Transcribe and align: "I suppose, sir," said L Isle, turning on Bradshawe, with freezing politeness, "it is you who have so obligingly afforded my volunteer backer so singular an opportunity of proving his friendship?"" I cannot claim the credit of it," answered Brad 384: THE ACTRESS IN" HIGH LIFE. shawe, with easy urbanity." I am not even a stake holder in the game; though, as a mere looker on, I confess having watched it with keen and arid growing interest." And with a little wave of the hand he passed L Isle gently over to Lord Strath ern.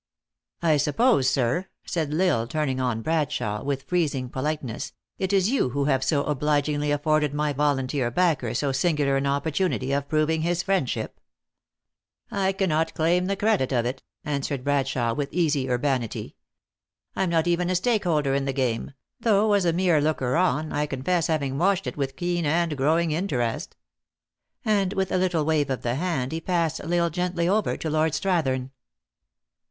"I 0.63 0.77
suppose, 0.77 1.29
sir," 1.29 1.67
said 1.85 2.11
L 2.11 2.19
Isle, 2.23 2.47
turning 2.47 2.79
on 2.81 3.03
Bradshawe, 3.03 3.63
with 3.63 3.83
freezing 3.83 4.29
politeness, 4.29 4.93
"it 5.19 5.31
is 5.31 5.51
you 5.51 5.69
who 5.69 5.85
have 5.85 6.03
so 6.03 6.23
obligingly 6.23 6.89
afforded 6.89 7.35
my 7.35 7.53
volunteer 7.53 8.09
backer 8.09 8.55
so 8.55 8.71
singular 8.71 9.15
an 9.15 9.27
opportunity 9.27 9.91
of 9.91 10.09
proving 10.09 10.41
his 10.41 10.63
friendship?"" 10.63 11.19
I 12.31 12.51
cannot 12.51 12.95
claim 12.95 13.27
the 13.27 13.35
credit 13.35 13.71
of 13.71 13.85
it," 13.85 14.01
answered 14.25 14.63
Brad 14.63 14.87
384: 14.87 15.13
THE 15.13 15.13
ACTRESS 15.13 15.13
IN" 15.13 15.17
HIGH 15.17 15.17
LIFE. 15.17 15.17
shawe, 15.17 15.17
with 15.17 15.33
easy 15.33 15.69
urbanity." 16.25 16.35
I 17.15 17.21
am 17.23 17.29
not 17.29 17.45
even 17.47 17.69
a 17.69 17.75
stake 17.75 18.05
holder 18.05 18.33
in 18.33 18.45
the 18.45 18.53
game; 18.53 18.93
though, 19.19 19.53
as 19.53 19.65
a 19.65 19.71
mere 19.71 20.01
looker 20.01 20.35
on, 20.35 20.73
I 20.73 20.87
confess 20.87 21.27
having 21.27 21.59
watched 21.59 21.85
it 21.85 21.95
with 21.97 22.15
keen 22.15 22.43
and 22.47 22.71
arid 22.71 22.75
growing 22.75 23.11
interest." 23.11 23.75
And 24.65 24.93
with 24.93 25.11
a 25.11 25.17
little 25.19 25.45
wave 25.45 25.69
of 25.69 25.83
the 25.83 25.93
hand 25.93 26.31
he 26.31 26.41
passed 26.41 26.79
L 26.79 26.91
Isle 26.91 27.11
gently 27.11 27.47
over 27.47 27.77
to 27.77 27.87
Lord 27.91 28.15
Strath 28.15 28.47
ern. 28.47 28.71